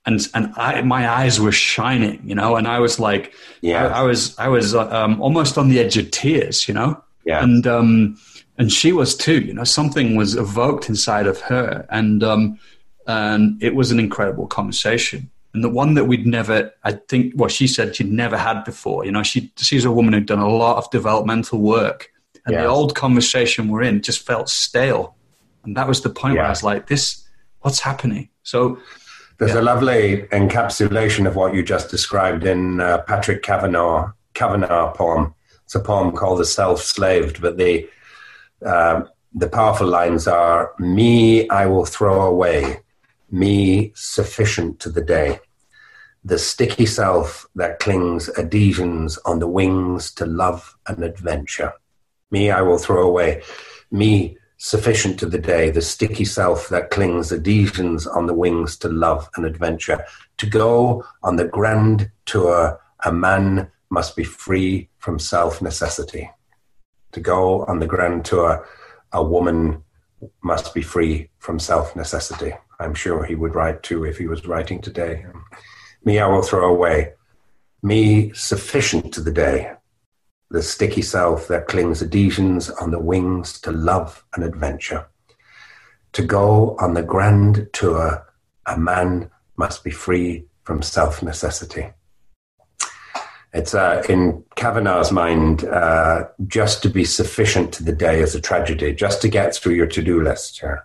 [0.06, 3.99] and and I, my eyes were shining, you know, and I was like, yeah, I,
[3.99, 7.68] I was I was um, almost on the edge of tears, you know, yeah, and
[7.68, 8.18] um,
[8.58, 12.60] and she was too, you know, something was evoked inside of her, and um,
[13.06, 17.49] and it was an incredible conversation, and the one that we'd never, I think, well,
[17.49, 20.47] she said she'd never had before, you know, she she's a woman who'd done a
[20.47, 22.12] lot of developmental work,
[22.45, 25.16] and the old conversation we're in just felt stale,
[25.64, 26.41] and that was the point yeah.
[26.41, 27.28] where I was like, this,
[27.62, 28.30] what's happening?
[28.43, 28.80] So
[29.38, 29.62] there's yeah.
[29.62, 35.34] a lovely encapsulation of what you just described in uh, Patrick Kavanagh Kavanagh poem.
[35.66, 37.89] It's a poem called "The Self-Slaved," but the
[38.66, 39.02] uh,
[39.34, 42.82] the powerful lines are: "Me, I will throw away,
[43.32, 45.39] me sufficient to the day."
[46.23, 51.73] The sticky self that clings adhesions on the wings to love and adventure.
[52.29, 53.41] Me, I will throw away.
[53.89, 58.88] Me, sufficient to the day, the sticky self that clings adhesions on the wings to
[58.88, 60.05] love and adventure.
[60.38, 66.29] To go on the grand tour, a man must be free from self necessity.
[67.13, 68.67] To go on the grand tour,
[69.11, 69.84] a woman
[70.43, 72.53] must be free from self necessity.
[72.82, 75.25] I'm sure he would write too if he was writing today.
[76.03, 77.13] Me, I will throw away.
[77.84, 79.71] me sufficient to the day,
[80.49, 85.07] the sticky self that clings adhesions on the wings to love and adventure.
[86.13, 88.27] To go on the grand tour,
[88.65, 91.89] a man must be free from self necessity.
[93.53, 98.41] It's uh, in Kavanagh's mind, uh, just to be sufficient to the day is a
[98.41, 100.61] tragedy, just to get through your to do list.
[100.63, 100.77] Yeah.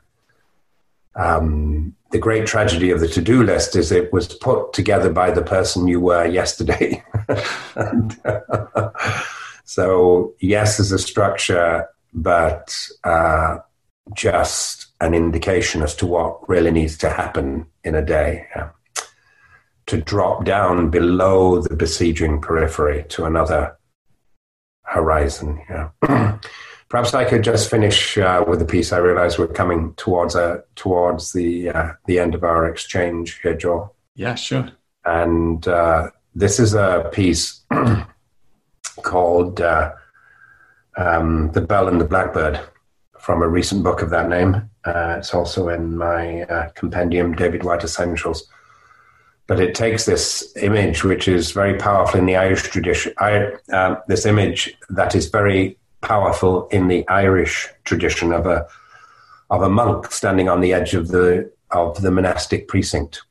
[1.16, 5.30] Um, the great tragedy of the to do list is it was put together by
[5.30, 7.02] the person you were yesterday.
[7.74, 8.90] and, uh,
[9.64, 13.58] so, yes, as a structure, but uh,
[14.14, 18.46] just an indication as to what really needs to happen in a day.
[18.54, 18.70] Yeah.
[19.86, 23.76] To drop down below the besieging periphery to another
[24.82, 25.62] horizon.
[25.68, 25.90] Yeah.
[26.96, 28.90] Perhaps I could just finish uh, with a piece.
[28.90, 33.38] I realize we're coming towards a uh, towards the uh, the end of our exchange
[33.42, 33.94] here, Joel.
[34.14, 34.70] Yeah, sure.
[35.04, 37.60] And uh, this is a piece
[39.02, 39.92] called uh,
[40.96, 42.58] um, "The Bell and the Blackbird"
[43.20, 44.70] from a recent book of that name.
[44.86, 48.48] Uh, it's also in my compendium, David Whyte Essentials.
[49.46, 53.12] But it takes this image, which is very powerful in the Irish tradition.
[53.18, 53.52] I,
[54.08, 58.66] this image that is very powerful in the Irish tradition of a
[59.50, 63.22] of a monk standing on the edge of the of the monastic precinct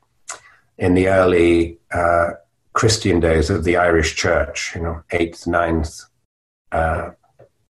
[0.78, 2.32] in the early uh,
[2.74, 6.02] Christian days of the Irish Church, you know, eighth, ninth,
[6.72, 7.12] uh,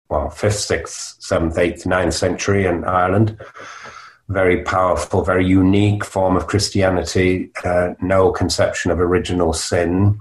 [0.09, 3.39] well, fifth, sixth, seventh, eighth, ninth century in Ireland.
[4.28, 7.51] Very powerful, very unique form of Christianity.
[7.64, 10.18] Uh, no conception of original sin,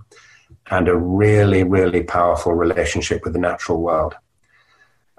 [0.69, 4.15] and a really, really powerful relationship with the natural world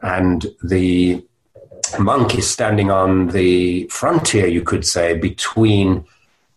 [0.03, 1.24] and the
[1.99, 6.05] monk is standing on the frontier, you could say, between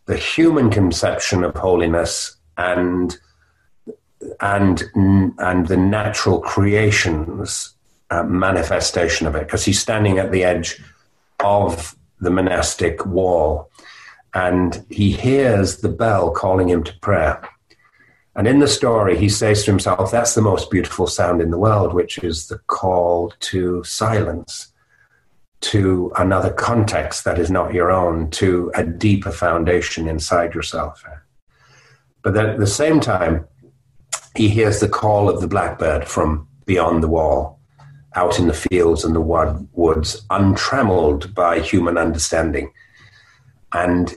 [0.06, 3.18] the human conception of holiness and
[4.42, 4.84] and
[5.38, 7.74] and the natural creation's
[8.10, 10.82] uh, manifestation of it, because he's standing at the edge
[11.44, 13.70] of the monastic wall,
[14.34, 17.42] and he hears the bell calling him to prayer.
[18.40, 21.58] And in the story, he says to himself, That's the most beautiful sound in the
[21.58, 24.72] world, which is the call to silence,
[25.60, 31.04] to another context that is not your own, to a deeper foundation inside yourself.
[32.22, 33.46] But then at the same time,
[34.38, 37.60] he hears the call of the blackbird from beyond the wall,
[38.16, 42.72] out in the fields and the woods, untrammeled by human understanding.
[43.74, 44.16] And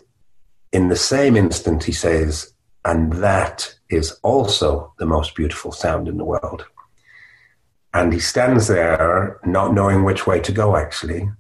[0.72, 2.51] in the same instant, he says,
[2.84, 6.64] and that is also the most beautiful sound in the world.
[7.94, 11.30] And he stands there not knowing which way to go, actually.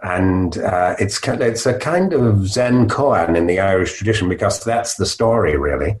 [0.00, 4.94] And uh, it's, it's a kind of Zen koan in the Irish tradition because that's
[4.94, 5.96] the story, really.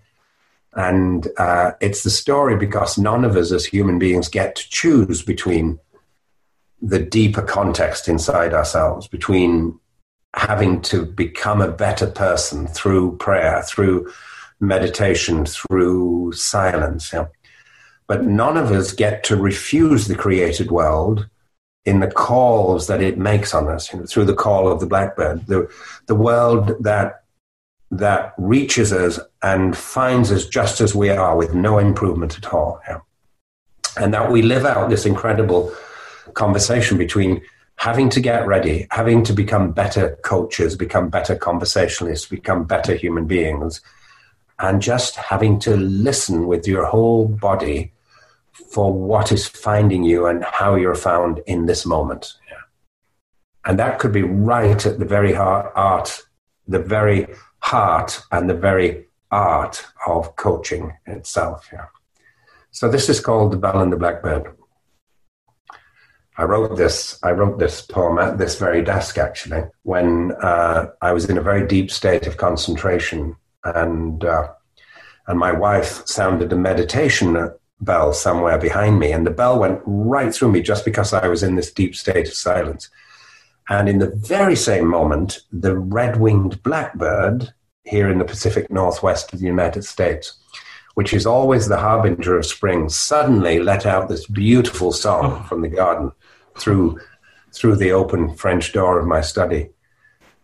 [0.74, 5.22] And uh, it's the story because none of us as human beings get to choose
[5.22, 5.78] between
[6.82, 9.78] the deeper context inside ourselves, between
[10.34, 14.12] having to become a better person through prayer, through
[14.60, 17.12] meditation, through silence.
[17.12, 17.26] Yeah?
[18.06, 21.28] But none of us get to refuse the created world
[21.84, 24.86] in the calls that it makes on us, you know, through the call of the
[24.86, 25.70] blackbird, the,
[26.06, 27.22] the world that
[27.92, 32.80] that reaches us and finds us just as we are with no improvement at all.
[32.88, 33.00] Yeah?
[33.96, 35.72] And that we live out this incredible
[36.34, 37.42] conversation between
[37.76, 43.26] having to get ready, having to become better coaches, become better conversationalists, become better human
[43.26, 43.80] beings,
[44.58, 47.92] and just having to listen with your whole body
[48.70, 52.34] for what is finding you and how you're found in this moment.
[52.50, 52.56] Yeah.
[53.66, 56.22] And that could be right at the very heart, art,
[56.66, 57.26] the very
[57.58, 61.68] heart and the very art of coaching itself.
[61.72, 61.86] Yeah.
[62.70, 64.54] So this is called The Bell and the Blackbird.
[66.38, 67.18] I wrote this.
[67.22, 71.42] I wrote this poem at this very desk, actually, when uh, I was in a
[71.42, 73.36] very deep state of concentration
[73.74, 74.48] and uh,
[75.26, 77.50] and my wife sounded a meditation
[77.80, 81.42] bell somewhere behind me, and the bell went right through me just because I was
[81.42, 82.88] in this deep state of silence.
[83.68, 87.52] And in the very same moment, the red winged blackbird
[87.82, 90.38] here in the Pacific Northwest of the United States,
[90.94, 95.48] which is always the harbinger of spring, suddenly let out this beautiful song oh.
[95.48, 96.12] from the garden
[96.58, 97.00] through,
[97.52, 99.70] through the open French door of my study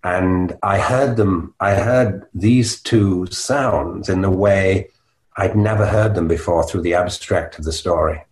[0.04, 1.54] and I heard them.
[1.60, 4.88] I heard these two sounds in the way
[5.36, 8.24] I'd never heard them before through the abstract of the story.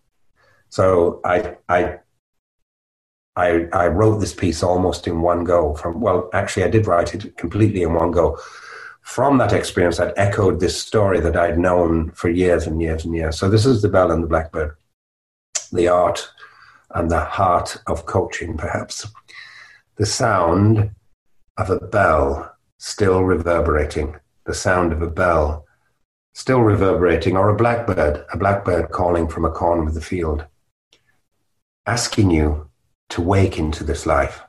[0.68, 1.98] So I, I,
[3.36, 5.74] I, I wrote this piece almost in one go.
[5.74, 8.38] From well, actually, I did write it completely in one go.
[9.02, 13.14] from that experience, that echoed this story that I'd known for years and years and
[13.14, 13.38] years.
[13.38, 14.76] So this is the bell and the blackbird,
[15.72, 16.28] the art
[16.94, 19.06] and the heart of coaching, perhaps.
[19.96, 20.90] The sound
[21.60, 25.66] of a bell still reverberating, the sound of a bell
[26.32, 30.46] still reverberating, or a blackbird, a blackbird calling from a corner of the field,
[31.84, 32.70] asking you
[33.10, 34.42] to wake into this life,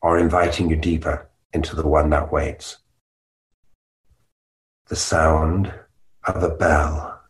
[0.00, 2.76] or inviting you deeper into the one that waits.
[4.86, 5.74] The sound
[6.28, 7.20] of a bell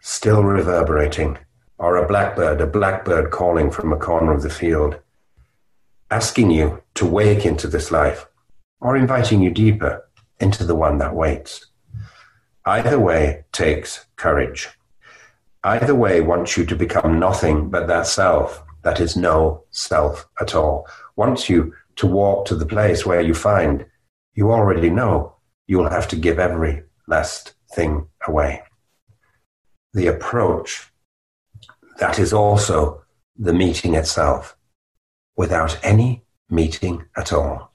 [0.00, 1.38] still reverberating,
[1.78, 4.98] or a blackbird, a blackbird calling from a corner of the field,
[6.10, 8.26] asking you to wake into this life,
[8.82, 10.04] or inviting you deeper
[10.40, 11.66] into the one that waits.
[12.66, 14.68] Either way takes courage.
[15.64, 20.56] Either way wants you to become nothing but that self that is no self at
[20.56, 20.86] all.
[21.14, 23.86] Wants you to walk to the place where you find
[24.34, 25.36] you already know
[25.68, 28.62] you'll have to give every last thing away.
[29.92, 30.90] The approach
[31.98, 33.04] that is also
[33.36, 34.56] the meeting itself
[35.36, 37.71] without any meeting at all.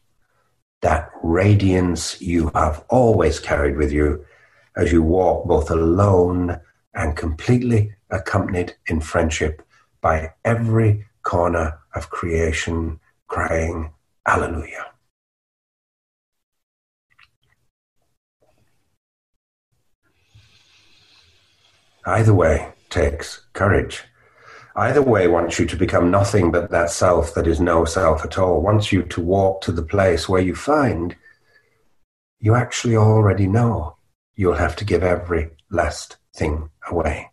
[0.81, 4.25] That radiance you have always carried with you
[4.75, 6.59] as you walk both alone
[6.93, 9.61] and completely accompanied in friendship
[10.01, 13.91] by every corner of creation crying,
[14.27, 14.85] Alleluia.
[22.05, 24.03] Either way takes courage.
[24.77, 28.37] Either way wants you to become nothing but that self that is no self at
[28.37, 31.15] all, wants you to walk to the place where you find
[32.39, 33.97] you actually already know
[34.35, 37.31] you'll have to give every last thing away.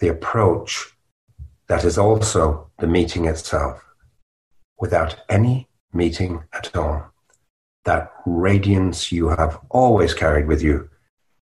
[0.00, 0.94] The approach
[1.68, 3.82] that is also the meeting itself,
[4.78, 7.14] without any meeting at all.
[7.86, 10.90] That radiance you have always carried with you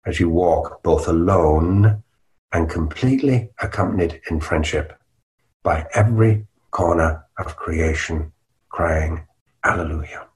[0.05, 2.03] as you walk both alone
[2.53, 4.97] and completely accompanied in friendship
[5.63, 8.31] by every corner of creation
[8.69, 9.25] crying,
[9.63, 10.27] Alleluia.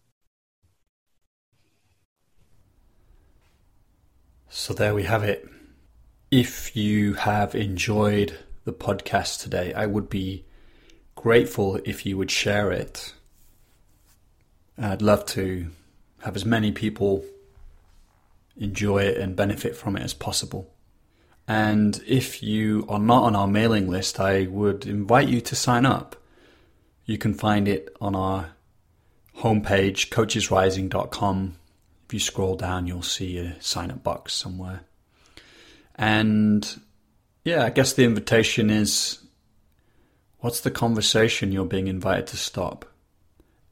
[4.50, 5.48] So there we have it.
[6.32, 10.46] If you have enjoyed the podcast today, I would be
[11.16, 13.14] grateful if you would share it.
[14.78, 15.72] I'd love to
[16.24, 17.24] have as many people
[18.58, 20.75] enjoy it and benefit from it as possible.
[21.48, 25.86] And if you are not on our mailing list, I would invite you to sign
[25.86, 26.16] up.
[27.06, 28.52] You can find it on our
[29.38, 31.58] homepage, coachesrising.com
[32.06, 34.82] if you scroll down, you'll see a sign up box somewhere.
[35.96, 36.82] And
[37.44, 39.20] yeah, I guess the invitation is
[40.40, 42.86] what's the conversation you're being invited to stop?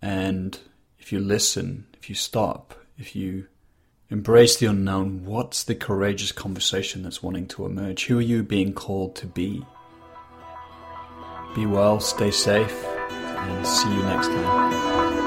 [0.02, 0.58] And
[0.98, 3.48] if you listen, if you stop, if you
[4.10, 8.06] embrace the unknown, what's the courageous conversation that's wanting to emerge?
[8.06, 9.66] Who are you being called to be?
[11.56, 15.23] Be well, stay safe, and see you next time.